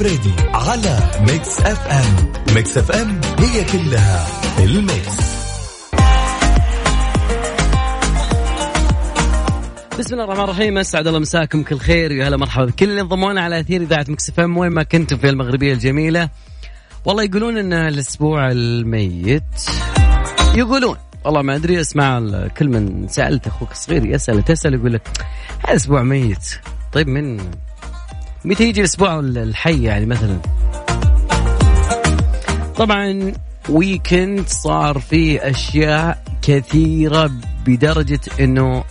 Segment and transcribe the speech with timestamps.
[0.00, 2.32] الفريدي على Mix FM.
[2.54, 4.26] Mix FM هي كلها
[4.58, 5.16] ال Mix.
[9.98, 13.40] بسم الله الرحمن الرحيم أسعد الله مساكم كل خير ويا هلا مرحبا بكل اللي انضمونا
[13.40, 16.28] على أثير إذاعة Mix FM وين ما كنتم في المغربية الجميلة.
[17.04, 19.42] والله يقولون إن الأسبوع الميت
[20.54, 22.20] يقولون والله ما أدري أسمع
[22.58, 25.08] كل من سألت أخوك الصغير يسأل تسأل يقول لك
[25.66, 26.60] هذا أسبوع ميت.
[26.92, 27.40] طيب من
[28.48, 30.38] متى يجي الأسبوع الحي يعني مثلا؟
[32.76, 33.32] طبعا
[33.68, 37.30] weekend صار فيه أشياء كثيرة
[37.66, 38.84] بدرجة إنه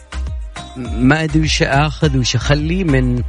[0.77, 3.23] ما أدري وش أخذ وش أخلي من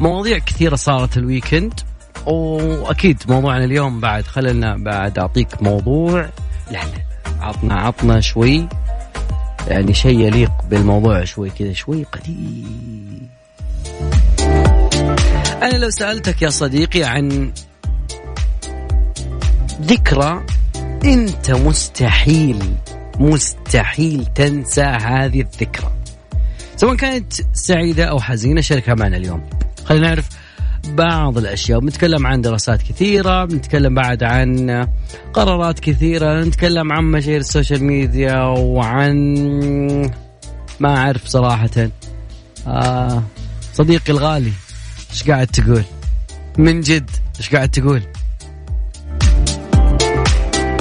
[0.00, 1.80] مواضيع كثيرة صارت ال weekend
[2.26, 6.20] وأكيد موضوعنا اليوم بعد خلينا بعد أعطيك موضوع
[6.70, 7.04] لا لا
[7.40, 8.68] عطنا عطنا شوي
[9.68, 13.27] يعني شيء يليق بالموضوع شوي كذا شوي قديم.
[15.62, 17.52] أنا لو سألتك يا صديقي عن
[19.82, 20.46] ذكرى
[21.04, 22.62] أنت مستحيل
[23.18, 25.92] مستحيل تنسى هذه الذكرى.
[26.76, 29.50] سواء كانت سعيدة أو حزينة شاركها معنا اليوم.
[29.84, 30.28] خلينا نعرف
[30.88, 31.80] بعض الأشياء.
[31.80, 34.86] بنتكلم عن دراسات كثيرة بنتكلم بعد عن
[35.32, 39.34] قرارات كثيرة نتكلم عن مشاهير السوشيال ميديا وعن
[40.80, 41.88] ما أعرف صراحة.
[42.66, 43.22] آه
[43.74, 44.52] صديقي الغالي.
[45.18, 45.82] إيش قاعد تقول؟
[46.58, 48.02] من جد إيش قاعد تقول؟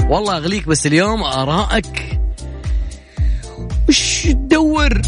[0.09, 2.19] والله أغليك بس اليوم آرائك
[3.89, 5.01] وش تدور؟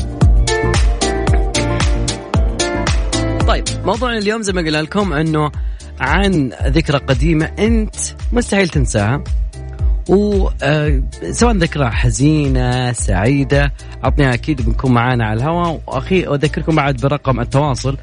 [3.48, 5.52] طيب موضوعنا اليوم زي ما قلنا لكم إنه
[6.00, 7.96] عن ذكرى قديمة أنت
[8.32, 9.24] مستحيل تنساها.
[10.10, 13.74] وسواء ذكرى حزينة سعيدة
[14.04, 15.82] عطنيها أكيد بنكون معانا على الهواء.
[15.88, 17.98] وأخي أذكركم بعد برقم التواصل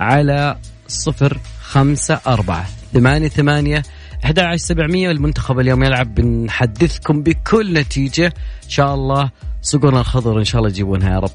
[0.00, 0.56] على
[0.92, 3.82] صفر خمسة أربعة ثمانية ثمانية
[4.24, 8.26] 11700 المنتخب اليوم يلعب بنحدثكم بكل نتيجة.
[8.64, 9.30] إن شاء الله
[9.62, 11.30] صقرنا الخضر إن شاء الله يجيبونها يا رب.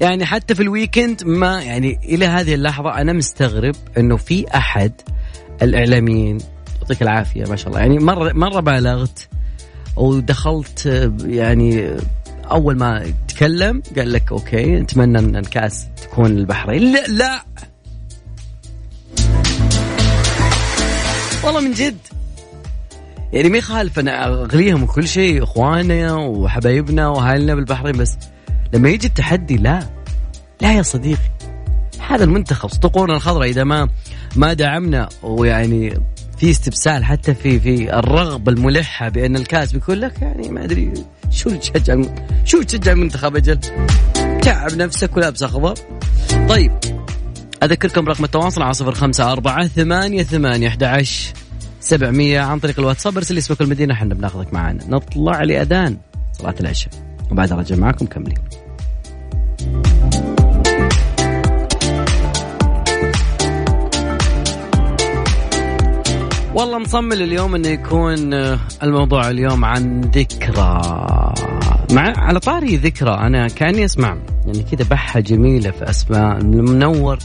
[0.00, 4.92] يعني حتى في ال weekend ما يعني إلى هذه اللحظة أنا مستغرب إنه في أحد
[5.62, 6.38] الإعلاميين
[6.80, 7.80] يعطيك العافية ما شاء الله.
[7.80, 9.28] يعني مرة مرة بالغت
[9.96, 11.96] ودخلت يعني
[12.50, 17.44] أول ما تكلم قال لك okay نتمنى إن الكأس تكون البحرين لا لا.
[21.44, 21.98] والله من جد.
[23.32, 28.16] يعني ما يخالف أنا أغليهم وكل شيء إخواننا وحبايبنا وأهالينا بالبحرين بس
[28.72, 29.88] لما يجي التحدي لا.
[30.60, 31.30] لا يا صديقي.
[32.08, 33.88] هذا المنتخب صدقونا الخضراء إذا ما
[34.36, 36.00] ما دعمنا ويعني
[36.38, 40.92] في استبسال حتى في في الرغبة الملحة بأن الكاس بيكون لك يعني ما أدري
[41.30, 42.02] شو تشجع
[42.44, 43.58] شو تشجع المنتخب أجل؟
[44.42, 45.74] تعب نفسك ولابس اخضر
[46.48, 46.72] طيب
[47.62, 51.06] أذكركم رقم التواصل على صفر خمسة أربعة ثمانية ثمانية أحد
[51.80, 53.16] سبعمية عن طريق الواتساب.
[53.16, 55.96] ارسل اسمك المدينة إحنا بناخذك معنا نطلع لأذان
[56.32, 56.92] صلاة العشاء.
[57.30, 58.38] وبعد رجع معكم كملين
[66.54, 70.82] والله مصمل اليوم إنه يكون آه، الموضوع اليوم عن ذكرى.
[71.92, 77.18] مع على طاري ذكرى أنا كأني أسمع يعني كذا بحة جميلة في أسماء منور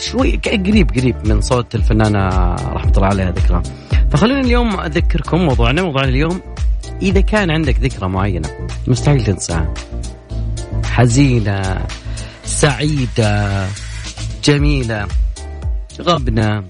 [0.00, 3.62] شوي قريب قريب من صوت الفنانة رحمة الله عليها ذكرى.
[4.10, 5.82] فخلينا اليوم أذكركم موضوعنا.
[5.82, 6.40] موضوعنا اليوم
[7.02, 8.48] إذا كان عندك ذكرى معينة
[8.86, 9.74] مستحيل تنساها.
[10.84, 11.86] حزينة
[12.44, 13.66] سعيدة
[14.44, 15.06] جميلة
[16.00, 16.64] غبنة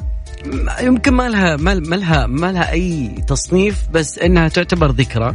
[0.81, 5.35] يمكن ما لها ما لها ما لها أي تصنيف بس إنها تعتبر ذكرى.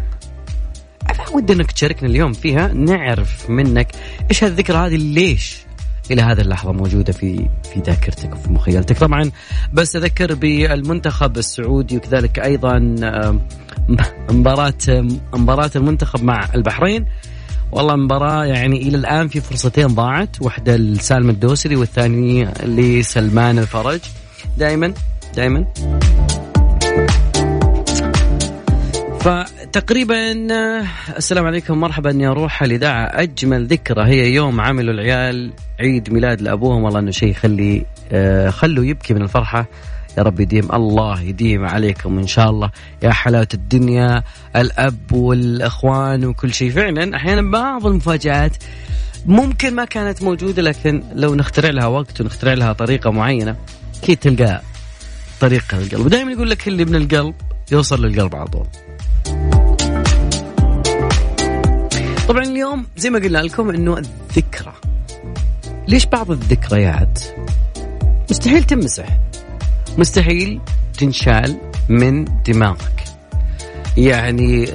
[1.33, 3.87] ودي أنك تشاركنا اليوم فيها نعرف منك
[4.29, 5.57] إيش هالذكرى هذه ليش
[6.11, 9.31] إلى هذه اللحظة موجودة في في ذاكرتك وفي مخيلتك طبعا.
[9.73, 12.79] بس أذكر بالمنتخب السعودي وكذلك أيضا
[14.29, 14.73] مباراة
[15.33, 17.05] مباراة المنتخب مع البحرين.
[17.71, 23.99] والله مباراة يعني إلى الآن في فرصتين ضاعت واحدة لسالم الدوسري والثانية لسلمان الفرج.
[24.57, 24.93] دائما
[25.35, 25.65] دائما
[29.21, 30.31] فتقريبا
[31.17, 34.05] السلام عليكم مرحبا يا روح الاذاعه أجمل ذكرى.
[34.05, 36.83] هي يوم عملوا العيال عيد ميلاد لأبوهم.
[36.83, 39.65] والله إنه شيء يخلي آه، خلوا يبكي من الفرحة.
[40.17, 42.71] يا رب يديم الله يديم عليكم إن شاء الله.
[43.03, 44.23] يا حلاوة الدنيا
[44.55, 46.71] الأب والأخوان وكل شيء.
[46.71, 48.63] فعلا أحيانا بعض المفاجآت
[49.25, 53.55] ممكن ما كانت موجودة لكن لو نخترع لها وقت ونخترع لها طريقة معينة
[54.03, 54.61] أكيد تلقى
[55.41, 56.05] طريقة للقلب.
[56.05, 57.35] ودائما يقول لك اللي من القلب
[57.71, 58.67] يوصل للقلب على طول.
[62.27, 64.73] طبعا اليوم زي ما قلنا لكم إنه الذكرى.
[65.87, 67.19] ليش بعض الذكريات؟
[68.29, 69.17] مستحيل تمسح
[69.97, 70.59] مستحيل
[70.97, 71.57] تنشال
[71.89, 73.03] من دماغك.
[73.97, 74.67] يعني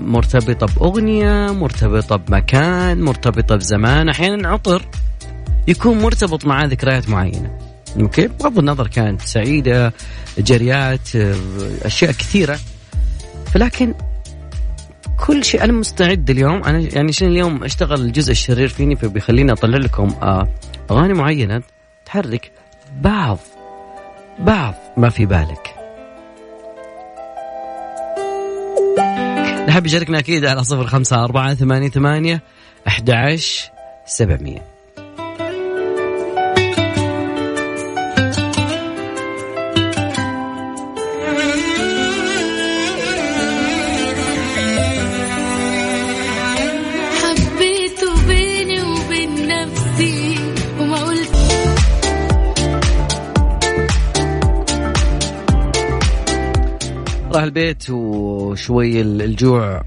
[0.00, 4.82] مرتبطة بأغنية مرتبطة بمكان مرتبطة بزمان أحيانا عطر.
[5.68, 7.58] يكون مرتبط مع ذكريات معينة.
[8.00, 9.92] أوكي؟ بغض النظر كانت سعيدة
[10.38, 11.34] جريات آه،
[11.82, 12.58] أشياء كثيرة.
[13.54, 13.94] فلكن
[15.26, 15.64] كل شيء.
[15.64, 16.64] أنا مستعد اليوم.
[16.64, 20.48] أنا يعني عشان اليوم أشتغل الجزء الشرير فيني فبيخليني أطلع لكم آه،
[20.90, 21.62] أغاني معينة
[22.04, 22.52] تحرك
[23.00, 23.38] بعض
[24.38, 25.74] بعض ما في بالك.
[29.68, 32.42] نحب يشاركنا أكيد على صفر خمسة أربعة ثمانية ثمانية
[32.88, 33.70] أحد عشر
[34.06, 34.69] سبعمية.
[57.40, 59.82] راح البيت وشوي الجوع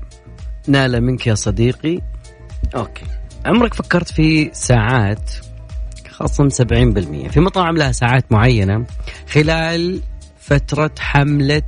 [0.67, 2.01] ناله منك يا صديقي.
[2.75, 3.05] okay.
[3.45, 5.31] عمرك فكرت في ساعات
[6.09, 8.85] خصم 70% في مطاعم لها ساعات معينة
[9.29, 10.01] خلال
[10.39, 11.61] فترة حملة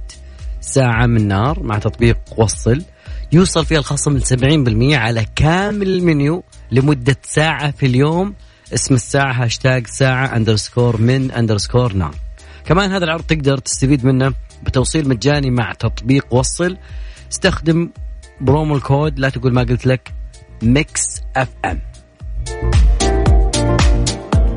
[0.61, 2.83] ساعة من نار مع تطبيق وصل
[3.31, 8.33] يوصل فيها الخصم ل 70% على كامل المنيو لمدة ساعة في اليوم.
[8.73, 12.24] اسم الساعة هاشتاج ساعة underscore من underscore نار.
[12.65, 14.33] كمان هذا العرض تقدر تستفيد منه
[14.63, 16.77] بتوصيل مجاني مع تطبيق وصل.
[17.31, 17.89] استخدم
[18.41, 20.13] promo ال code لا تقول ما قلت لك
[20.63, 21.79] Mix FM.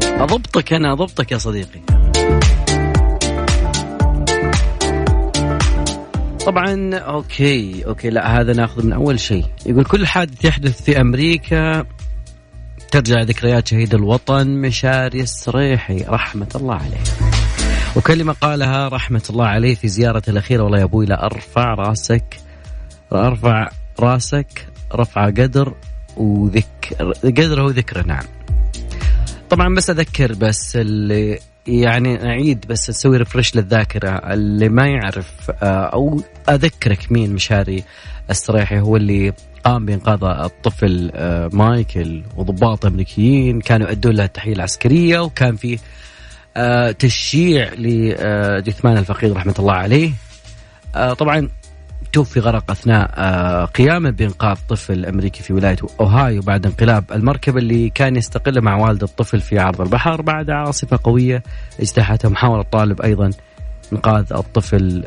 [0.02, 1.80] اضبطك أنا اضبطك يا صديقي.
[6.46, 9.44] طبعا okay okay لا هذا ناخذ من أول شيء.
[9.66, 11.84] يقول كل حادث يحدث في أمريكا
[12.90, 17.37] ترجع ذكريات شهيد الوطن مشاري السريحي رحمة الله عليه.
[17.96, 22.40] وكلمة قالها رحمة الله عليه في زيارته الأخيرة والله يا أبوي لا أرفع رأسك
[23.12, 23.68] أرفع
[24.00, 25.74] رأسك رفع قدر
[26.16, 28.24] وذكر قدره وذكره نعم.
[29.50, 35.84] طبعا بس أذكر بس اللي يعني أعيد بس أسوي ريفرش للذاكرة اللي ما يعرف آه،
[35.84, 37.84] أو أذكرك مين مشاري
[38.30, 39.32] السريحي هو اللي
[39.64, 45.78] قام بإنقاذ الطفل آه، مايكل وضباط أمريكيين كانوا يؤدون له التحية العسكرية وكان فيه
[46.58, 50.12] آه، تشييع لجثمان الفقيد رحمة الله عليه.
[50.94, 51.48] آه، طبعا
[52.12, 57.90] توفي غرق أثناء آه، قيامه بإنقاذ طفل أمريكي في ولاية أوهايو بعد انقلاب المركبة اللي
[57.90, 61.42] كان يستقل مع والد الطفل في عرض البحر بعد عاصفة قوية
[61.80, 63.30] اجتاحتها محاولة طالب أيضا
[63.92, 65.04] إنقاذ الطفل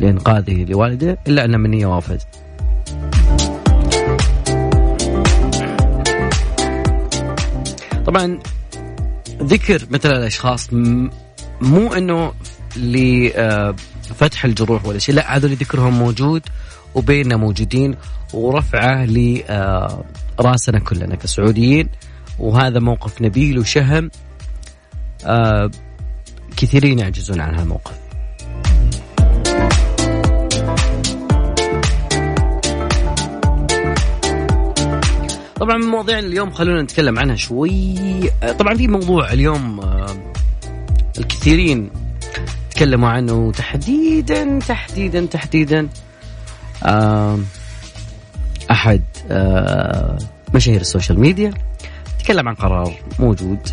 [0.00, 2.26] لإنقاذه لوالده إلا أن منية وافت
[8.06, 8.38] طبعا
[9.42, 10.68] ذكر مثل الأشخاص
[11.60, 12.32] مو إنه
[12.76, 16.42] لفتح الجروح ولا شيء لا هذول ذكرهم موجود
[16.94, 17.96] وبيننا موجودين
[18.34, 21.88] ورفعه لراسنا كلنا كسعوديين.
[22.38, 24.10] وهذا موقف نبيل وشهم
[26.56, 27.64] كثيرين يعجزون عن هذا
[35.60, 37.94] طبعا من مواضيع اليوم خلونا نتكلم عنها شوي.
[38.58, 40.16] طبعا في موضوع اليوم آه،
[41.18, 41.90] الكثيرين
[42.70, 45.88] تكلموا عنه تحديدا تحديدا تحديدا.
[46.84, 47.38] آه،
[48.70, 50.18] أحد آه،
[50.54, 51.54] مشاهير السوشيال ميديا
[52.24, 53.68] تكلم عن قرار موجود.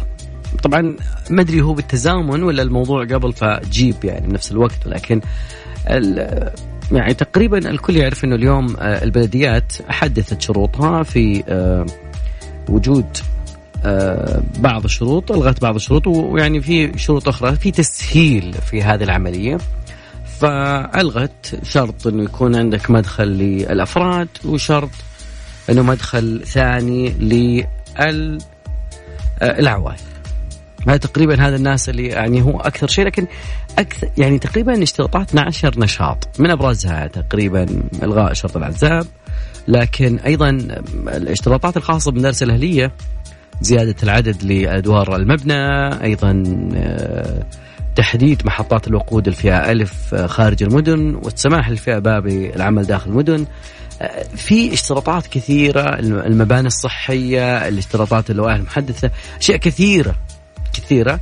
[0.63, 0.95] طبعا
[1.29, 5.21] ما أدري هو بالتزامن ولا الموضوع قبل فجيب يعني بنفس الوقت ولكن
[6.91, 11.85] يعني تقريبا الكل يعرف إنه اليوم آه، البلديات حدثت شروطها في آه،
[12.69, 13.05] وجود
[13.85, 19.57] آه، بعض الشروط ألغت بعض الشروط ويعني في شروط أخرى في تسهيل في هذه العملية.
[20.39, 24.89] فألغت شرط إنه يكون عندك مدخل للأفراد وشرط
[25.69, 27.09] إنه مدخل ثاني
[29.39, 30.14] للعوائل.
[30.87, 33.27] هذا تقريبا هذا الناس اللي يعني هو أكثر شيء لكن
[33.77, 37.65] أكثر يعني تقريبا اشتراطات 12 نشاط من أبرزها تقريبا
[38.03, 39.05] إلغاء شرط العزاب
[39.67, 40.49] لكن أيضا
[41.07, 42.91] الاشتراطات الخاصة بالمدارس الأهلية
[43.61, 46.43] زيادة العدد لأدوار المبنى أيضا
[46.75, 47.45] آه،
[47.95, 53.45] تحديد محطات الوقود الفئة ألف آه، خارج المدن والسماح للفئة باء بالعمل داخل المدن.
[54.01, 59.57] آه، في اشتراطات كثيرة المباني الصحية الاشتراطات اللوائح المحدثة أشياء
[60.81, 61.19] كثيرة.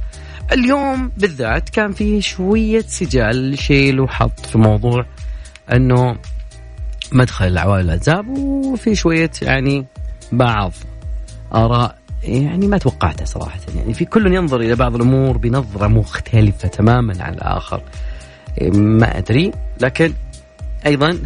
[0.51, 5.05] اليوم بالذات كان في شوية سجال شيل وحط في موضوع
[5.74, 6.17] أنه
[7.12, 9.86] مدخل العوائل الأحزاب وفي شوية يعني
[10.31, 10.72] بعض
[11.53, 13.60] آراء يعني ما توقعته صراحة.
[13.75, 17.81] يعني في كل ينظر إلى بعض الأمور بنظرة مختلفة تماما عن الآخر.
[18.74, 20.13] ما أدري لكن
[20.86, 21.19] أيضا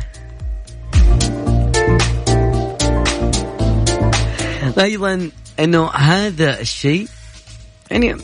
[4.79, 5.29] أيضا
[5.59, 7.07] أنه هذا الشيء
[7.91, 8.15] يعني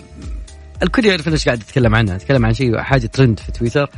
[0.83, 3.89] الكل يعرف إيش قاعد اتكلم عنها اتكلم عن شيء حاجة ترند في تويتر.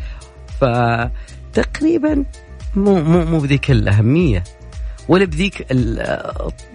[0.61, 2.25] فتقريبا
[2.75, 4.43] مو مو مو بذيك الأهمية
[5.07, 5.71] ولا بذيك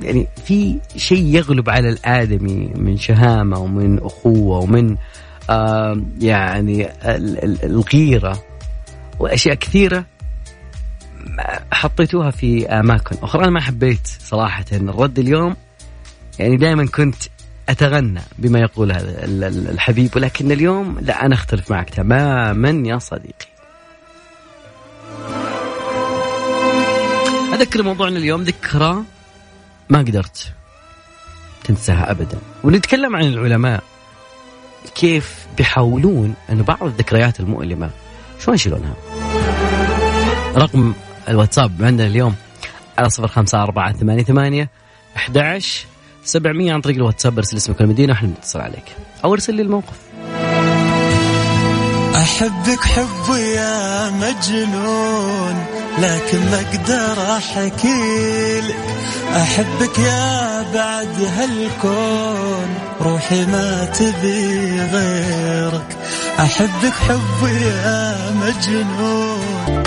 [0.03, 4.97] يعني في شيء يغلب على الآدمي من شهامة ومن أخوة ومن
[5.51, 6.89] آه يعني
[7.65, 8.43] الغيرة
[9.19, 10.05] وأشياء كثيرة
[11.73, 13.43] حطيتوها في آماكن أخرى.
[13.43, 15.57] أنا ما حبيت صراحة الرد اليوم
[16.39, 17.17] يعني دائما كنت
[17.71, 23.51] أتغنى بما يقول هذا الحبيب ولكن اليوم لا أنا أختلف معك تماما يا صديقي.
[27.55, 29.03] أذكر موضوعنا اليوم ذكرى
[29.89, 30.53] ما قدرت
[31.65, 32.39] تنساها ابدا.
[32.65, 33.83] ونتكلم عن العلماء
[34.95, 37.91] كيف بيحاولون انه بعض الذكريات المؤلمة
[38.41, 38.95] شلون يشيلونها؟
[40.57, 40.95] رقم
[41.29, 42.35] الواتساب عندنا اليوم
[42.99, 44.71] على صفر خمسة أربعة ثمانية ثمانية
[45.17, 45.39] أحد
[46.25, 48.85] 700 عن طريق الواتساب ارسل اسمك المدينة وإحنا نتصل عليك.
[49.25, 49.97] أو ارسل لي الموقف.
[52.17, 55.65] أحبك حب يا مجنون
[55.99, 58.85] لكن ما أقدر أحكي لك.
[59.37, 65.97] أحبك يا بعد هالكون روحي ما تبي غيرك.
[66.41, 69.80] أحبك حب يا مجنون.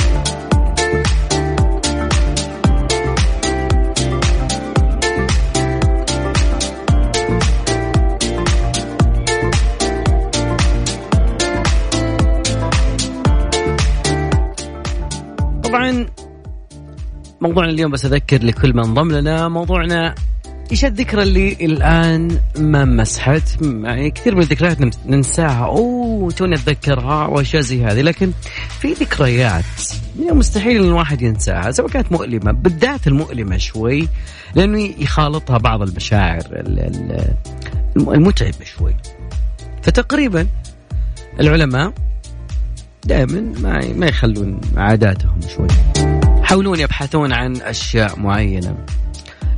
[15.73, 16.05] طبعا
[17.41, 20.15] موضوعنا اليوم بس أذكر لكل من انضم لنا موضوعنا
[20.71, 23.61] إيش الذكرى اللي الآن ما مسحت.
[23.61, 25.65] يعني كثير من الذكريات ننساها.
[25.65, 28.01] أوه توني أتذكرها واشياء زي هذه.
[28.01, 28.31] لكن
[28.79, 29.63] في ذكريات
[30.19, 34.07] مستحيل إن الواحد ينساها سواء كانت مؤلمة بالذات المؤلمة شوي
[34.55, 36.43] لأنه يخالطها بعض المشاعر
[37.97, 38.95] المتعبة شوي.
[39.83, 40.47] فتقريبا
[41.39, 41.93] العلماء
[43.05, 45.67] دائما ما ما يخلون عاداتهم شوي.
[46.41, 48.75] يحاولون يبحثون عن أشياء معينة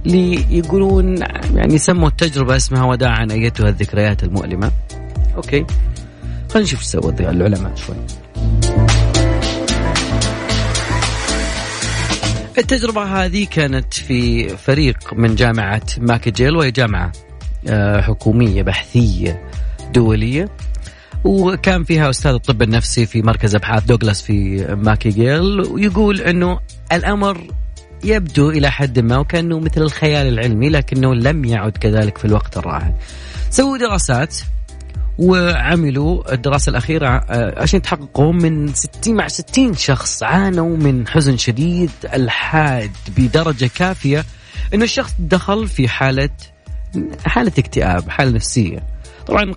[0.05, 1.17] ليقولون
[1.53, 4.71] يعني سموا التجربة اسمها وداعا أيتها الذكريات المؤلمة.
[5.35, 5.65] okay.
[6.49, 7.95] خلينا نشوف إيش سووا العلماء شوي.
[12.57, 17.11] التجربة هذه كانت في فريق من جامعة ماكجيل وهي جامعة
[17.67, 19.41] آه، حكومية بحثية
[19.93, 20.49] دولية.
[21.25, 26.59] وكان فيها أستاذ الطب النفسي في مركز أبحاث دوغلاس في ماكجيل ويقول إنه
[26.91, 27.47] الأمر
[28.03, 32.93] يبدو إلى حد ما وكأنه مثل الخيال العلمي لكنه لم يعد كذلك في الوقت الراهن.
[33.49, 34.35] سووا دراسات
[35.17, 41.91] وعملوا الدراسة الأخيرة آه، عشان يتحققوا من 60 مع 60 شخص عانوا من حزن شديد
[42.13, 44.25] الحاد بدرجة كافية
[44.73, 46.29] أنه الشخص دخل في حالة
[47.25, 48.83] حالة اكتئاب حالة نفسية
[49.27, 49.53] طبعا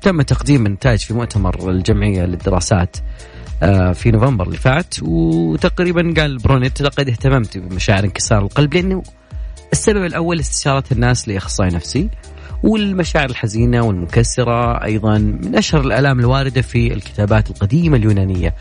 [0.00, 2.96] تم تقديم النتائج في مؤتمر الجمعية للدراسات
[3.62, 9.02] آه، في نوفمبر اللي فات وتقريبا قال برونيت لقد اهتممت بمشاعر انكسار القلب لأنه
[9.72, 12.08] السبب الأول استشارة الناس لإخصائي نفسي
[12.62, 18.54] والمشاعر الحزينة والمكسرة أيضا من أشهر الألام الواردة في الكتابات القديمة اليونانية.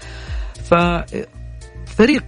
[0.63, 2.23] ففريق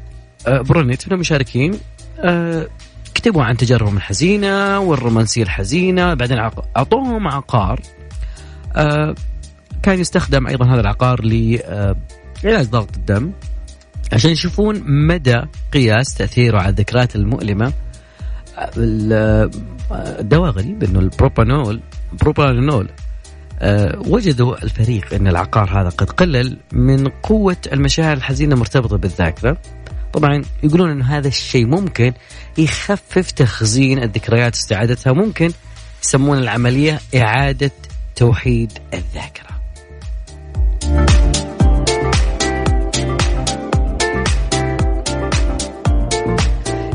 [0.47, 1.79] آه، برونيت من المشاركين
[2.19, 2.67] آه،
[3.13, 6.37] كتبوا عن تجاربهم الحزينة والرومانسية الحزينة بعدين
[6.77, 7.79] أعطوهم عقار
[9.83, 13.31] كان يستخدم أيضا هذا العقار لعلاج ضغط الدم
[14.13, 15.41] عشان يشوفون مدى
[15.73, 17.73] قياس تأثيره على الذكريات المؤلمة
[20.19, 21.81] الدواء غريب انه البروبانول
[22.21, 22.89] بروبانول
[24.07, 29.57] وجدوا الفريق أن العقار هذا قد قلل من قوة المشاعر الحزينة المرتبطة بالذاكرة.
[30.13, 32.13] طبعا يقولون انه هذا الشيء ممكن
[32.57, 35.51] يخفف تخزين الذكريات استعادتها ممكن
[36.03, 37.71] يسمون العملية إعادة
[38.17, 39.47] توحيد الذاكرة.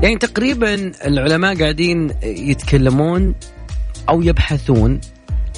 [0.02, 3.34] يعني تقريبا العلماء قاعدين يتكلمون
[4.08, 5.00] أو يبحثون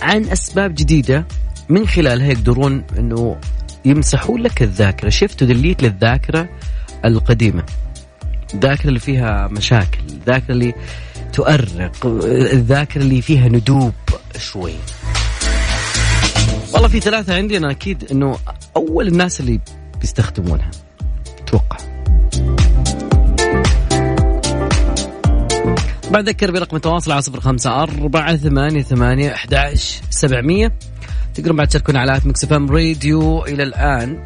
[0.02, 1.26] عن أسباب جديدة
[1.68, 3.36] من خلالها يقدرون إنه
[3.84, 6.48] يمسحون لك الذاكرة، شفت دليت للذاكرة
[7.04, 7.64] القديمة.
[8.54, 10.74] الذاكرة اللي فيها مشاكل، الذاكرة اللي
[11.32, 13.92] تؤرق، الذاكرة اللي فيها ندوب
[14.38, 14.74] شوي.
[16.74, 18.38] والله في ثلاثة عندي أنا أكيد أنه
[18.76, 19.60] أول الناس اللي
[20.00, 20.70] بيستخدمونها.
[21.38, 21.76] أتوقع.
[26.02, 30.72] طبعا ذكر برقم التواصل على صفر خمسة أربعة ثمانية ثمانية أحداش سبعمية.
[31.34, 34.24] تقدرون بعد تشاركون على Mix FM radio إلى الآن.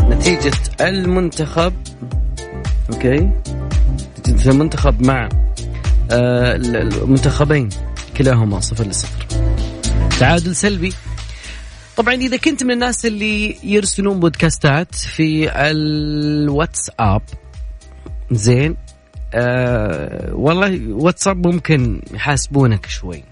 [0.00, 1.72] نتيجة المنتخب.
[2.92, 3.30] أوكي.
[4.18, 5.28] نتيجة المنتخب مع
[6.10, 7.68] آه المنتخبين
[8.16, 9.25] كلاهما صفر لصفر.
[10.20, 10.92] تعادل سلبي.
[11.96, 17.22] طبعا إذا كنت من الناس اللي يرسلون بودكاستات في الواتساب
[18.30, 18.76] زين
[19.34, 23.24] آه والله واتساب ممكن يحاسبونك شوي.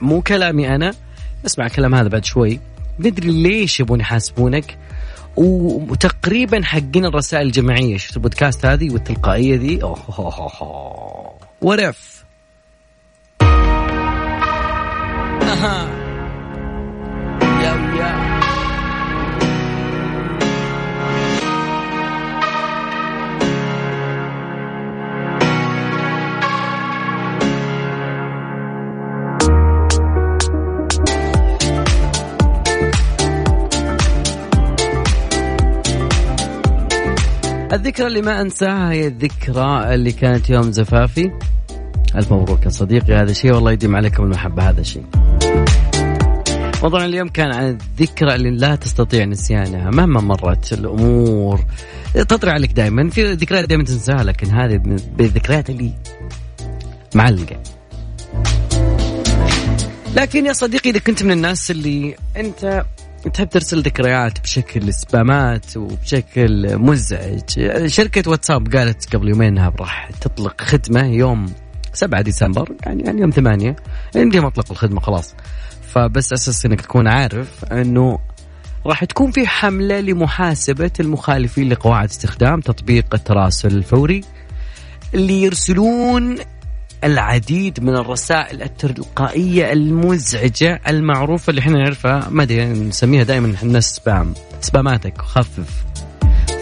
[0.00, 0.94] مو كلامي أنا
[1.46, 2.60] اسمع الكلام هذا بعد شوي.
[2.98, 4.78] ندري ليش يبون يحاسبونك.
[5.36, 12.24] وتقريبا حقين الرسائل الجماعية شفت البودكاست هذه والتلقائية ذي؟ اوه ورف
[37.76, 41.30] الذكرى اللي ما أنساها هي الذكرى اللي كانت يوم زفافي.
[42.16, 45.04] ألف مبروك يا صديقي هذا شيء والله يديم عليكم المحبة هذا شيء.
[46.82, 51.64] موضوع اليوم كان عن الذكرى اللي لا تستطيع نسيانها مهما مرت الأمور.
[52.14, 55.92] تطري عليك دائما في ذكريات دائما تنساها لكن هذه من الذكريات اللي
[57.14, 57.56] معلقة.
[60.16, 62.84] لكن يا صديقي إذا كنت من الناس اللي أنت
[63.32, 67.42] تحب ترسل ذكريات بشكل سبامات وبشكل مزعج.
[67.86, 71.46] شركة واتساب قالت قبل يومين إنها راح تطلق خدمة يوم
[71.92, 73.76] 7 ديسمبر يعني, يعني يوم 8
[74.16, 75.34] عندي مطلق الخدمة خلاص.
[75.82, 78.18] فبس أساس إنك تكون عارف إنه
[78.86, 84.24] راح تكون في حملة لمحاسبة المخالفين لقواعد استخدام تطبيق التراسل الفوري
[85.14, 86.36] اللي يرسلون
[87.04, 94.34] العديد من الرسائل التلقائية المزعجة المعروفة اللي إحنا نعرفها ما أدري نسميها دائما الناس spam
[94.60, 95.84] سباماتك خفف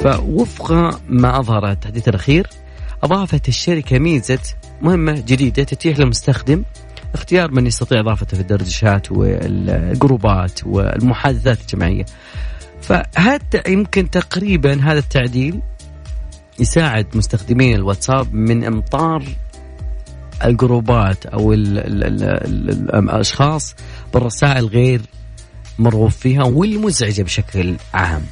[0.02, 0.72] فوفق
[1.08, 2.46] ما أظهر التحديث الأخير
[3.02, 4.38] أضافت الشركة ميزة
[4.82, 6.64] مهمة جديدة تتيح للمستخدم
[7.14, 12.04] اختيار من يستطيع إضافته في الدردشات والجروبات والمحادثات الجماعية.
[12.80, 15.60] فهذا يمكن تقريبا هذا التعديل
[16.58, 19.24] يساعد مستخدمين الواتساب من إمطار
[20.44, 23.74] الجروبات أو ال ال ال ال الأشخاص
[24.14, 25.00] بالرسائل غير
[25.78, 28.22] مرغوب فيها والمزعجة بشكل عام.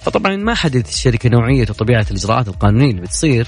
[0.00, 3.46] فطبعا ما حددت الشركة نوعية وطبيعه الإجراءات القانونية اللي بتصير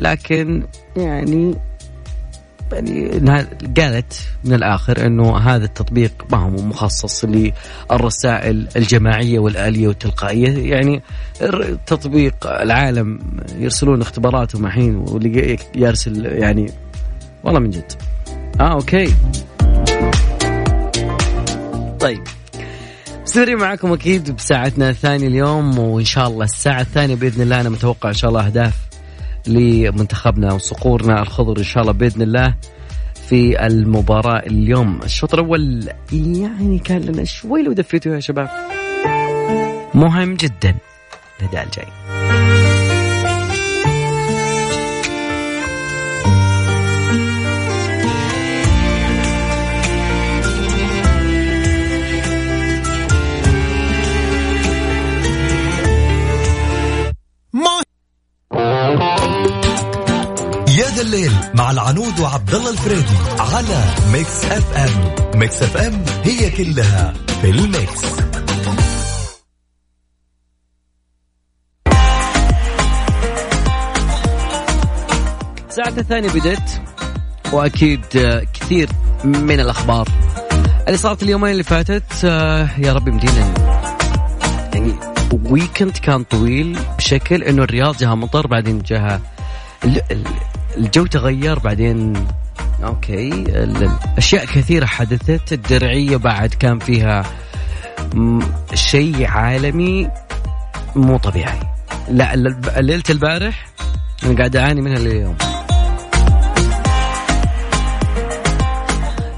[0.00, 1.54] لكن يعني
[2.72, 11.02] يعني قالت من الآخر إنه هذا التطبيق ما هو مخصص للرسائل الجماعية والآلية والتلقائية يعني
[11.86, 13.18] تطبيق العالم
[13.58, 16.72] يرسلون اختباراتهم الحين واللي يرسل يعني
[17.48, 17.92] والله من جد.
[18.60, 19.14] آه أوكي.
[22.00, 22.22] طيب.
[23.22, 28.08] مستمرين معكم أكيد بساعتنا الثانية اليوم وإن شاء الله الساعة الثانية بإذن الله أنا متوقع
[28.08, 28.74] إن شاء الله أهداف
[29.46, 32.54] لمنتخبنا وصقورنا الخضر إن شاء الله بإذن الله
[33.28, 35.00] في المباراة اليوم.
[35.04, 38.48] الشوط الأول يعني كان لنا شوي لو دفيتوا يا شباب.
[39.94, 40.74] مهم جدا.
[41.40, 42.27] الأداء الجاي.
[60.98, 65.14] يا ذا الليل مع العنود وعبد الله الفريدي على Mix FM.
[65.40, 68.04] Mix FM هي كلها في الميكس.
[75.68, 76.80] الساعة الثانية بدت
[77.52, 78.00] وأكيد
[78.54, 78.88] كثير
[79.24, 80.08] من الأخبار.
[80.86, 82.24] اللي صارت اليومين اللي فاتت
[82.78, 83.54] يا رب يمدينا
[84.74, 84.94] يعني
[85.50, 89.20] weekend كان طويل بشكل إنه الرياض جاها مطر بعدين جاها
[90.78, 92.26] الجو تغير بعدين
[92.84, 93.44] أوكي.
[94.18, 97.24] أشياء كثيرة حدثت الدرعية بعد كان فيها
[98.74, 100.10] شيء عالمي
[100.96, 101.60] مو طبيعي.
[102.10, 102.36] لا
[102.80, 103.68] ليلة البارح
[104.24, 105.36] أنا قاعد أعاني منها اليوم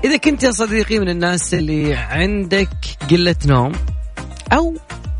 [0.05, 2.69] إذا كنت يا صديقي من الناس اللي عندك
[3.11, 3.73] قلة نوم
[4.53, 4.75] أو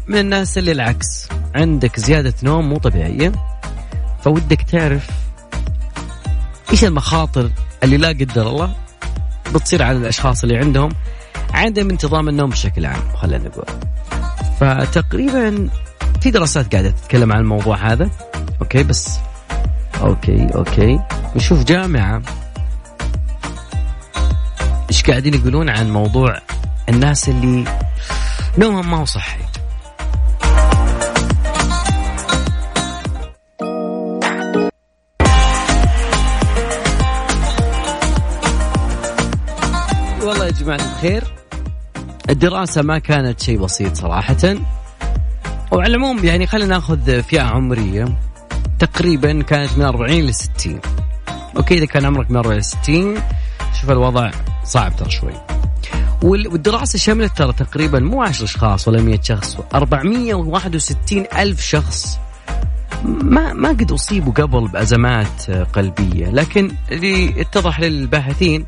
[0.09, 3.33] من الناس اللي العكس عندك زيادة نوم مو طبيعية
[4.25, 5.07] فودك تعرف
[6.73, 7.51] إيش المخاطر
[7.83, 8.75] اللي لا قدر الله
[9.55, 10.91] بتصير على الأشخاص اللي عندهم
[11.55, 13.65] عدم انتظام النوم بشكل عام خلينا نقول.
[14.61, 15.69] فتقريبا
[16.21, 18.11] في دراسات قاعدة تتكلم عن الموضوع هذا.
[18.61, 19.19] okay بس
[20.01, 21.01] okay okay.
[21.37, 22.23] نشوف جامعة
[24.91, 26.39] إيش قاعدين يقولون عن موضوع
[26.89, 27.65] الناس اللي
[28.59, 29.50] نومهم ما هو صحي.
[40.31, 41.25] والله يا جماعة الخير
[42.31, 44.37] الدراسة ما كانت شيء بسيط صراحة.
[45.73, 48.19] وعلى العموم يعني خلينا ناخذ فئة عمرية.
[48.79, 50.81] تقريبا كانت من 40 ل 60
[51.57, 53.15] أوكي إذا كان عمرك من 40 ل 60
[53.81, 54.31] شوف الوضع
[54.65, 55.33] صعب ترى شوي.
[56.23, 62.19] وال- والدراسة شملت ترى تقريبا مو 10 أشخاص ولا 100 شخص 461 ألف شخص.
[63.05, 68.67] ما ما قد أصيبوا قبل بأزمات قلبية لكن اللي اتضح للباحثين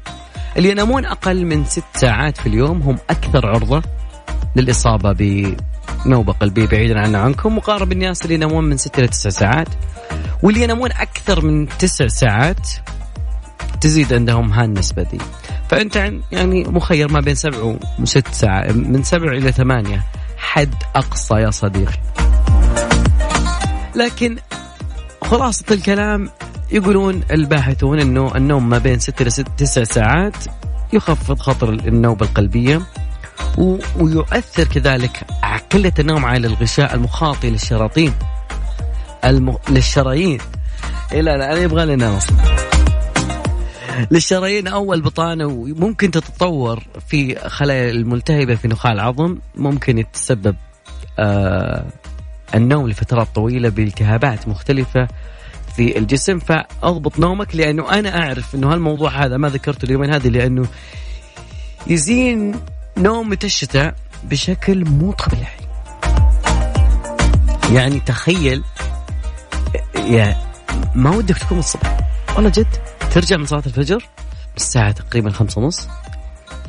[0.57, 3.83] اللي ينامون أقل من ست ساعات في اليوم هم أكثر عرضة
[4.57, 7.57] للإصابة بنوبه قلبيه بعيدا عنا عنكم.
[7.57, 9.69] مقارنه بالناس اللي ينامون من ست إلى تسع ساعات.
[10.43, 12.69] واللي ينامون أكثر من تسع ساعات
[13.81, 15.19] تزيد عندهم هالنسبه دي
[15.69, 20.03] فأنت عن- يعني مخير ما بين سبع وست ساعات من سبع إلى ثمانية.
[20.39, 21.93] حد أقصى يا صديقي.
[23.97, 24.37] لكن
[25.23, 26.31] خلاصة الكلام
[26.73, 30.35] يقولون الباحثون إنه النوم ما بين ست إلى ست تسع ساعات
[30.93, 32.81] يخفض خطر النوبة القلبية
[33.59, 35.25] و- ويؤثر كذلك
[35.73, 38.13] قلة النوم على الغشاء المخاطي للشراطين.
[39.25, 39.57] الم...
[39.71, 40.39] للشرايين.
[41.13, 42.37] إيه لا لا أنا يبغى لي انام أصلا
[44.11, 50.57] للشرايين أو البطانه وممكن تتطور في خلايا الملتهبة في نخاع العظم ممكن يتسبب
[51.19, 51.85] آه
[52.55, 55.09] النوم لفترات طويلة بالتهابات مختلفة
[55.77, 60.67] في الجسم فأضبط نومك لأنه أنا أعرف إنه هالموضوع هذا ما ذكرته اليومين هذه لأنه
[61.87, 62.55] يزين
[62.97, 65.63] نومة الشتاء بشكل مو طبيعي.
[67.73, 68.63] يعني تخيل
[69.95, 70.37] يعني
[70.95, 71.97] ما ودك تقوم الصبح؟
[72.37, 72.67] والله جد.
[73.13, 74.05] ترجع من صلاة الفجر
[74.57, 75.89] الساعة تقريبا خمسة ونص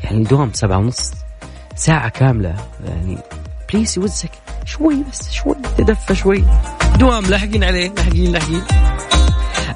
[0.04, 1.12] يعني الدوام سبعة ونص
[1.76, 3.18] ساعة كاملة يعني
[3.74, 4.32] please يوزك
[4.66, 5.56] شوي بس شوي.
[5.78, 6.44] تدفى شوي.
[7.00, 8.62] دوام لاحقين عليه لاحقين لاحقين.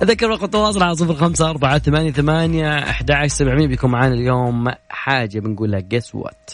[0.03, 3.67] أذكر رقم التواصل على صفر خمسة أربعة ثمانية ثمانية أحد عشر سبعمية.
[3.67, 6.53] بيكون معانا اليوم حاجة بنقولها guess what.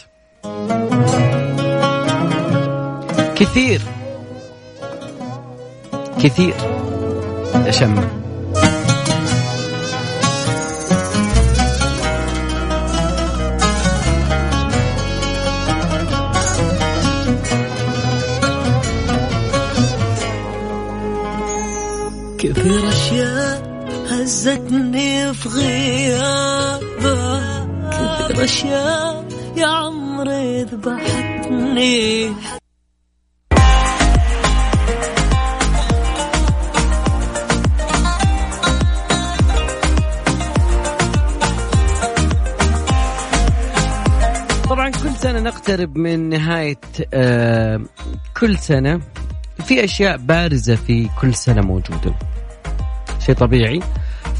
[3.36, 3.80] كثير.
[6.18, 6.54] كثير.
[7.54, 8.23] أشم
[22.52, 23.74] كثير أشياء
[24.10, 27.04] هزتني في غيابك
[27.92, 32.32] كثير أشياء يا عمري ذبحتني.
[44.70, 46.76] طبعا كل سنة نقترب من نهاية
[47.14, 47.80] آه
[48.40, 49.00] كل سنة.
[49.64, 52.14] في أشياء بارزة في كل سنة موجودة.
[53.26, 53.80] شيء طبيعي.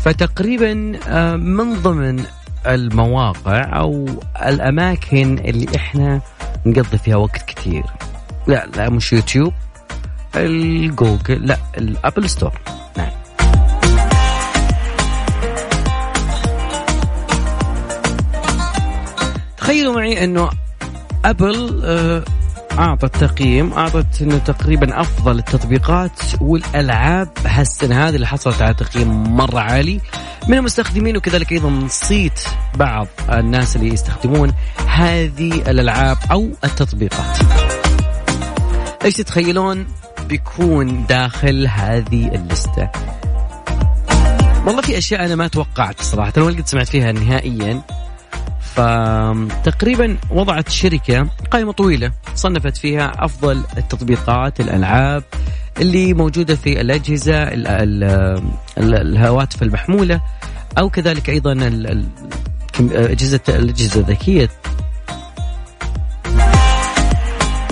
[0.05, 2.25] فتقريبا آه من ضمن
[2.66, 4.07] المواقع أو
[4.47, 6.20] الأماكن اللي إحنا
[6.66, 7.85] نقضي فيها وقت كثير
[8.47, 9.53] لا لا مش يوتيوب
[10.37, 12.52] الجوجل لا ال Apple Store.
[12.97, 13.11] نعم.
[19.59, 20.51] تخيلوا معي أنه
[21.24, 22.25] Apple آه،
[22.78, 29.60] أعطت تقييم أعطت إنه تقريبا أفضل التطبيقات والألعاب هالسنة هذه اللي حصلت على تقييم مرة
[29.60, 30.00] عالي
[30.48, 32.40] من المستخدمين وكذلك أيضا صيت
[32.74, 34.52] بعض الناس اللي يستخدمون
[34.87, 37.38] هذه الألعاب أو التطبيقات.
[39.04, 39.87] إيش تتخيلون
[40.28, 42.90] بيكون داخل هذه اللستة؟
[44.66, 47.82] والله في أشياء أنا ما توقعت صراحة ولا قد سمعت فيها نهائيا
[48.74, 55.22] فتقريبا وضعت شركة قائمة طويلة صنفت فيها أفضل التطبيقات الألعاب
[55.80, 58.04] اللي موجودة في الأجهزة ال ال
[58.78, 60.20] ال الهواتف المحمولة
[60.78, 62.08] أو كذلك أيضا ال- ال-
[62.72, 64.48] كم- أجهزة الأجهزة الذكية.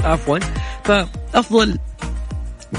[0.04, 0.38] عفوا.
[0.84, 1.78] فأفضل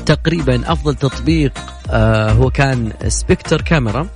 [0.05, 1.51] تقريبا أفضل تطبيق
[1.89, 4.07] آه، هو كان Spectre Camera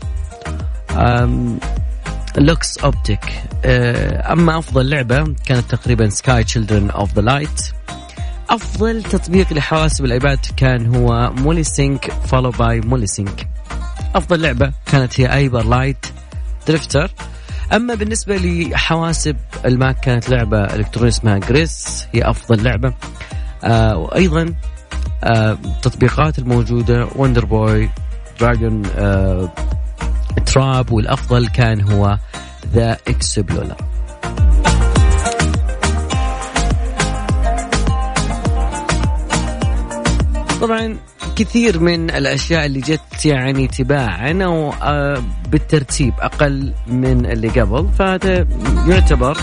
[2.38, 3.26] Lux Optics
[3.66, 7.62] أما أفضل لعبة كانت تقريبا Sky Children of the Light
[8.50, 13.48] أفضل تطبيق لحواسب الايباد كان هو مولي سينك فولو باي مولي سينك
[14.16, 16.06] أفضل لعبة كانت هي ايبر لايت
[16.68, 17.12] درفتر
[17.74, 22.94] أما بالنسبة لحواسب الماك كانت لعبة إلكترونية اسمها جريس هي أفضل لعبة.
[23.64, 24.54] آه وأيضا
[25.24, 27.90] آه التطبيقات الموجودة وندر بوي
[28.40, 29.50] دراجون آه
[30.46, 32.18] تراب والأفضل كان هو
[32.74, 33.76] ذا اكسبلورر
[40.62, 40.98] طبعا
[41.36, 48.48] كثير من الأشياء اللي جت يعني تباعا أو آه، بالترتيب أقل من اللي قبل فهذا
[48.88, 49.38] يعتبر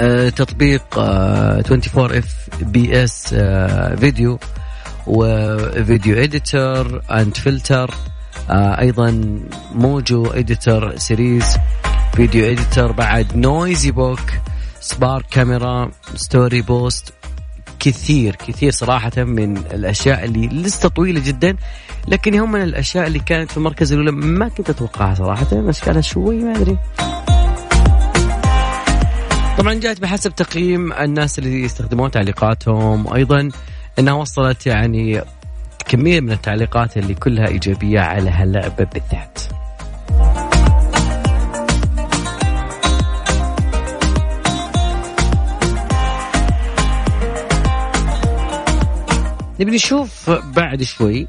[0.00, 3.34] آه، تطبيق آه، 24 FPS
[4.00, 4.38] video
[5.06, 7.94] و video editor and filter
[8.50, 9.40] أيضا
[9.74, 11.56] Mojo editor stories
[12.14, 14.20] video editor بعد Noisy Book
[14.80, 17.12] Spark Camera story post
[17.80, 21.56] كثير كثير صراحة من الأشياء اللي لسه طويلة جدا
[22.08, 25.46] لكن هم من الأشياء اللي كانت في المركز الأولى ما كنت أتوقعها صراحة
[25.84, 26.78] كانت شوي ما أدري.
[29.58, 33.48] طبعا جاءت بحسب تقييم الناس اللي يستخدمون تعليقاتهم وأيضا
[33.98, 35.22] أنها وصلت يعني
[35.86, 39.38] كمية من التعليقات اللي كلها إيجابية على هاللعبة بالذات.
[49.60, 51.28] نبي نشوف بعد شوي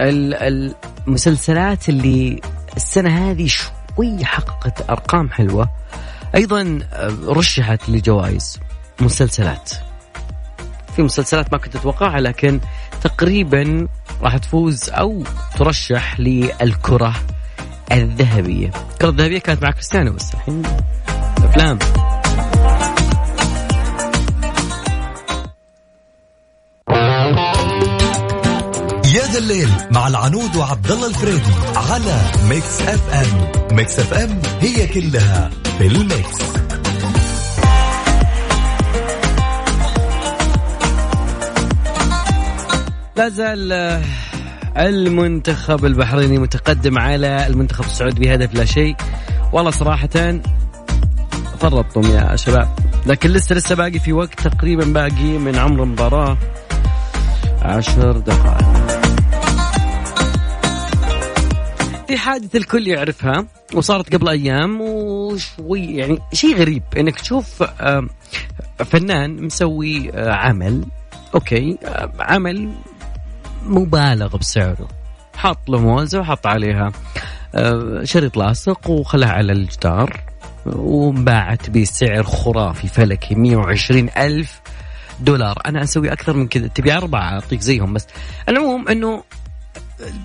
[0.00, 0.74] ال-
[1.06, 2.40] المسلسلات اللي
[2.76, 5.68] السنة هذه شوي حققت أرقام حلوة.
[6.34, 6.78] أيضا
[7.26, 8.58] رشحت لجوائز
[9.00, 9.70] مسلسلات.
[10.98, 12.60] في مسلسلات ما كنت أتوقعها لكن
[13.02, 13.88] تقريبا
[14.22, 15.22] راح تفوز أو
[15.58, 17.14] ترشح للكرة
[17.92, 18.70] الذهبية.
[18.92, 20.62] الكرة الذهبية كانت مع كريستيانو بس الحين
[21.38, 21.78] أفلام.
[29.14, 35.50] يا ذا الليل مع العنود وعبد الله الفريدي على Mix FM Mix FM هي كلها
[35.78, 36.67] في الميكس
[43.26, 44.02] زال آه،
[44.76, 48.96] المنتخب البحريني متقدم على المنتخب السعودي بهدف لا شيء.
[49.52, 50.40] والله صراحة
[51.60, 52.68] فرطتم يا شباب.
[53.06, 56.36] لكن لسه لسه باقي في وقت تقريبا باقي من عمر المباراة
[57.62, 58.78] عشر دقائق.
[62.08, 68.06] في حادثة الكل يعرفها وصارت قبل أيام وشوي يعني شيء غريب إنك تشوف آه،
[68.84, 70.84] فنان مسوي آه، عمل
[71.34, 72.70] أوكي آه، عمل
[73.68, 74.88] مبالغ بسعره.
[75.36, 76.92] حط له موزة وحط عليها
[77.54, 80.20] آه، شريط لاصق وخلاها على الجدار
[80.66, 84.60] وانباعت بسعر خرافي فلكي 120 ألف
[85.20, 85.58] دولار.
[85.66, 88.06] أنا أسوي أكثر من كذا تبي أربعة؟ أعطيك زيهم بس.
[88.48, 89.22] العموم أنه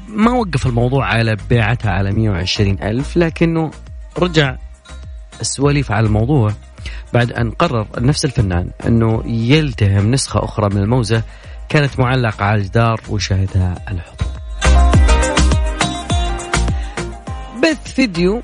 [0.08, 3.71] ما وقف الموضوع على بيعتها على 120 ألف لكنه
[4.19, 4.56] رجع
[5.41, 6.53] السواليف على الموضوع
[7.13, 11.23] بعد أن قرر نفس الفنان أنه يلتهم نسخة أخرى من الموزة
[11.69, 14.34] كانت معلقة على الجدار وشاهدها الحضور
[17.63, 18.41] بث فيديو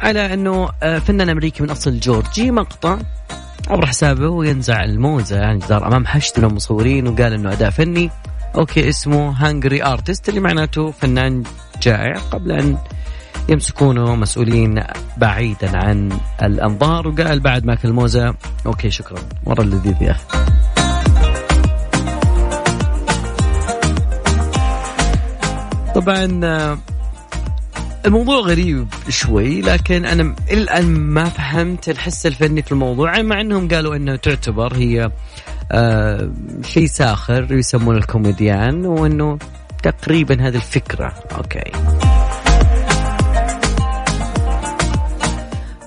[0.00, 2.98] على أنه آه، فنان أمريكي من أصل جورجي مقطع
[3.68, 8.10] عبر حسابه وينزع الموزة عن الجدار أمام حشد من المصورين وقال أنه أداء فني.
[8.54, 11.42] okay اسمه hungry artist اللي معناته فنان
[11.82, 12.78] جائع قبل أن
[13.48, 14.82] يمسكونه مسؤولين
[15.16, 18.34] بعيدا عن الأنظار وقال بعد ما أكل الموزة
[18.66, 19.18] okay شكرا.
[19.46, 20.52] مرة لذيذ يا أخي.
[25.94, 26.78] طبعا
[28.06, 33.96] الموضوع غريب شوي لكن أنا الآن ما فهمت الحس الفني في الموضوع مع إنهم قالوا
[33.96, 35.10] إنه تعتبر هي
[35.72, 36.30] آه
[36.64, 39.38] شيء ساخر يسمونه الكوميديان وإنه
[39.82, 41.14] تقريبا هذه الفكرة.
[41.36, 41.72] okay.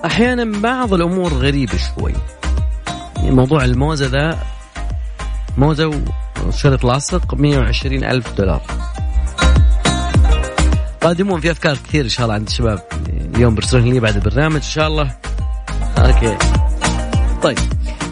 [0.04, 2.12] أحيانا بعض الأمور غريبة شوي.
[3.16, 4.38] يعني موضوع الموزة ذا
[5.58, 6.00] موزة
[6.46, 8.62] وشريط لاصق 120 ألف دولار.
[11.00, 12.82] قادمون في أفكار كثير إن شاء الله عند الشباب.
[13.34, 15.16] اليوم بيرسلون لي بعد البرنامج إن شاء الله.
[15.98, 16.36] okay.
[17.42, 17.58] طيب.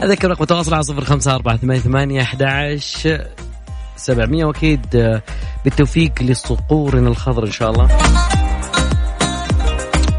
[0.02, 2.78] أذكر رقم التواصل على صفر خمسة أربعة ثمانية ثمانية أحد
[3.96, 4.44] سبعمية.
[4.44, 5.22] وأكيد آه،
[5.64, 7.88] بالتوفيق لصقورنا الخضر إن شاء الله.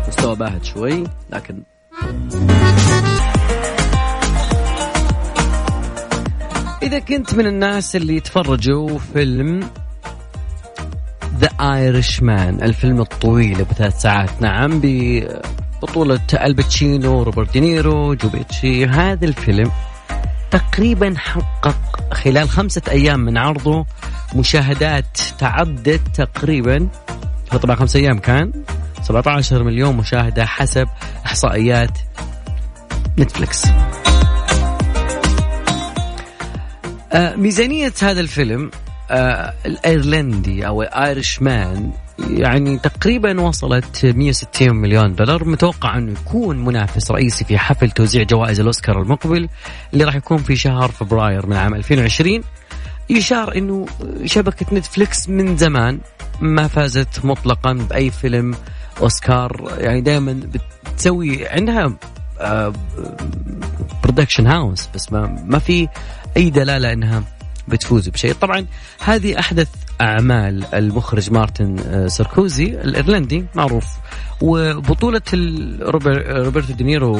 [0.08, 1.63] مستوى باهت شوي لكن
[6.84, 9.69] إذا كنت من الناس اللي يتفرجوا فيلم
[11.39, 14.41] The Irishman الفيلم الطويل ابو ثلاث ساعات.
[14.41, 18.86] نعم ببطولة Al Pacino روبرت دينيرو جو بيتشي.
[18.86, 19.71] هذا الفيلم
[20.52, 21.76] تقريبا حقق
[22.13, 23.86] خلال خمسة أيام من عرضه
[24.36, 26.88] مشاهدات تعدت تقريبا
[27.62, 28.52] طبعا خمسة أيام كان
[29.04, 30.88] 17 مليون مشاهدة حسب
[31.26, 31.98] إحصائيات
[33.19, 33.65] نتفلكس
[37.13, 38.71] آه، ميزانية هذا الفيلم
[39.12, 41.91] آه الأيرلندي أو ال Irishman
[42.30, 48.60] يعني تقريبا وصلت 160 مليون دولار متوقع انه يكون منافس رئيسي في حفل توزيع جوائز
[48.60, 49.50] الأوسكار المقبل
[49.94, 52.44] اللي راح يكون في شهر فبراير من عام 2020
[53.10, 53.86] يشار إنه
[54.26, 56.00] شبكة نتفليكس من زمان
[56.41, 58.56] ما فازت مطلقا بأي فيلم
[59.02, 60.39] أوسكار يعني دائما
[60.86, 61.94] بتسوي عندها
[64.04, 65.88] production house بس ما ما في
[66.38, 67.24] أي دلالة إنها
[67.67, 68.34] بتفوز بشيء.
[68.34, 68.65] طبعا
[69.04, 69.67] هذه أحدث
[70.01, 73.86] أعمال المخرج مارتن آه، سكورسيزي الإيرلندي معروف.
[75.82, 77.17] روبر- روبرتو دينيرو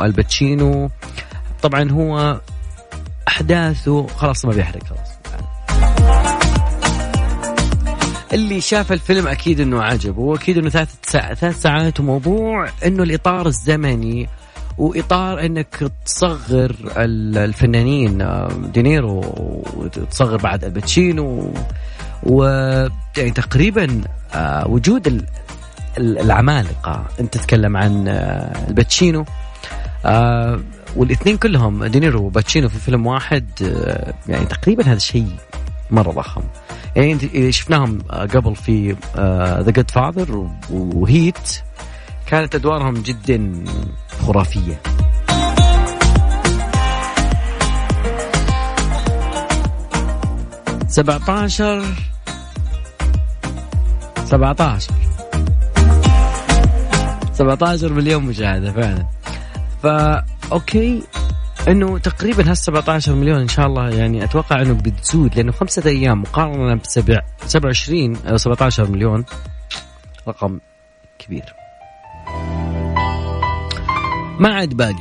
[0.00, 0.90] وألباتشينو.
[1.62, 2.40] طبعا هو
[3.28, 5.10] أحداثه خلاص ما بيحرق خلاص.
[8.32, 13.46] اللي شاف الفيلم أكيد إنه عجبه وأكيد إنه ثلاث ساعات ثلاث ساعات وموضوع إنه الإطار
[13.46, 14.28] الزمني
[14.80, 19.20] وإطار إنك تصغر ال- الفنانين آه، دينيرو
[19.76, 21.52] وتصغر بعد الباتشينو
[22.22, 22.44] و
[23.16, 24.00] يعني تقريبا
[24.34, 25.24] آه، وجود ال-
[25.98, 27.04] ال- العمالقة.
[27.20, 29.24] أنت تتكلم عن آه، الباتشينو
[30.96, 33.46] والإثنين كلهم دينيرو وباتشينو في فيلم واحد
[34.28, 35.28] يعني تقريبا هذا شيء
[35.90, 36.42] مرة ضخم.
[36.96, 38.96] يعني انت شفناهم قبل في
[39.62, 41.58] The Godfather و Heat.
[42.26, 43.64] كانت أدوارهم جدا
[44.20, 44.80] خرافية.
[50.88, 51.84] سبعة عشر
[54.24, 54.94] سبعة عشر
[57.32, 59.06] سبعة عشر مليون مشاهدة فعلا.
[59.82, 61.02] فا أوكي.
[61.68, 66.20] إنه تقريبا هال 17 مليون إن شاء الله يعني أتوقع إنه بتزود لأنه خمسة أيام
[66.20, 66.80] مقارنة ب
[67.46, 69.24] 27 أو 17 مليون
[70.28, 70.60] رقم
[71.18, 71.59] كبير.
[74.40, 74.94] ما عاد باقي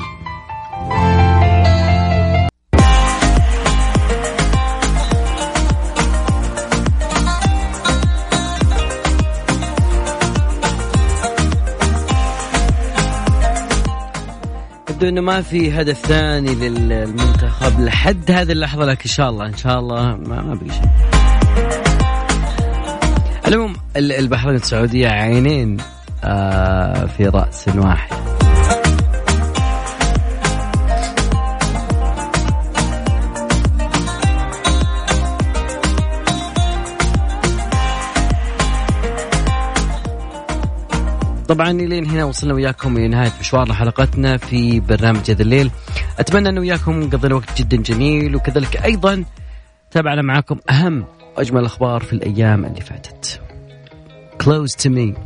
[14.89, 19.57] يبدو إنه ما في هدف ثاني للمنتخب لحد هذه اللحظة لكن إن شاء الله إن
[19.57, 20.89] شاء الله ما, ما بقي شيء.
[23.47, 25.77] المهم ال- البحرين السعودية عينين
[26.23, 28.28] آه في رأس واحد.
[41.49, 45.71] طبعا لين هنا وصلنا وياكم لنهايه مشوار حلقتنا في برنامج هذا الليل.
[46.19, 49.25] أتمنى أنه وياكم قضينا وقت جدا جميل وكذلك أيضا
[49.91, 51.05] تابعنا معاكم أهم
[51.37, 53.41] واجمل الاخبار في الأيام اللي فاتت.
[54.43, 55.17] Close to me.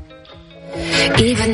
[1.20, 1.52] Even